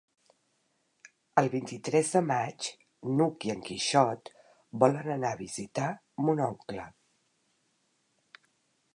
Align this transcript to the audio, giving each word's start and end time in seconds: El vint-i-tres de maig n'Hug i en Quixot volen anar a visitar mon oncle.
El 1.41 1.49
vint-i-tres 1.55 2.07
de 2.13 2.21
maig 2.29 2.69
n'Hug 3.19 3.45
i 3.49 3.53
en 3.55 3.61
Quixot 3.67 4.31
volen 4.85 5.11
anar 5.17 5.33
a 5.37 5.39
visitar 5.43 5.91
mon 6.29 6.41
oncle. 6.47 6.87